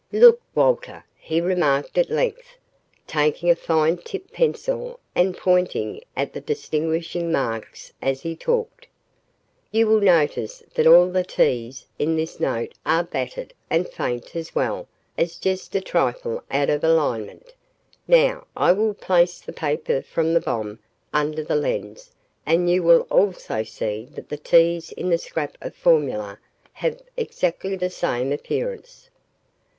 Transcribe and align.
"Look, 0.11 0.41
Walter," 0.55 1.05
he 1.15 1.41
remarked 1.41 1.95
at 1.95 2.09
length, 2.09 2.57
taking 3.05 3.51
a 3.51 3.55
fine 3.55 3.97
tipped 3.97 4.33
pencil 4.33 4.99
and 5.13 5.37
pointing 5.37 6.01
at 6.17 6.33
the 6.33 6.41
distinguishing 6.41 7.31
marks 7.31 7.93
as 8.01 8.21
he 8.23 8.35
talked, 8.35 8.87
"You 9.69 9.85
will 9.85 10.01
notice 10.01 10.63
that 10.73 10.87
all 10.87 11.07
the 11.11 11.23
'T's' 11.23 11.85
in 11.99 12.15
this 12.15 12.39
note 12.39 12.73
are 12.83 13.03
battered 13.03 13.53
and 13.69 13.87
faint 13.87 14.35
as 14.35 14.55
well 14.55 14.87
as 15.19 15.35
just 15.37 15.75
a 15.75 15.81
trifle 15.81 16.43
out 16.49 16.71
of 16.71 16.83
alignment. 16.83 17.53
Now 18.07 18.47
I 18.55 18.71
will 18.71 18.95
place 18.95 19.39
the 19.39 19.53
paper 19.53 20.01
from 20.01 20.33
the 20.33 20.41
bomb 20.41 20.79
under 21.13 21.43
the 21.43 21.55
lens 21.55 22.09
and 22.43 22.67
you 22.67 22.81
will 22.81 23.01
also 23.11 23.61
see 23.61 24.07
that 24.15 24.29
the 24.29 24.37
'T's' 24.37 24.91
in 24.93 25.09
the 25.11 25.19
scrap 25.19 25.57
of 25.61 25.75
formula 25.75 26.39
have 26.73 27.03
exactly 27.15 27.75
the 27.75 27.91
same 27.91 28.31
appearance. 28.33 29.11